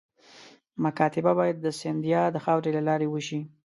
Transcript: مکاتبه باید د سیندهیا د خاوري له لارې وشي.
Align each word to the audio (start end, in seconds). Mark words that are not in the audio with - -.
مکاتبه 0.83 1.31
باید 1.39 1.57
د 1.61 1.67
سیندهیا 1.79 2.23
د 2.31 2.37
خاوري 2.45 2.71
له 2.77 2.81
لارې 2.89 3.07
وشي. 3.09 3.39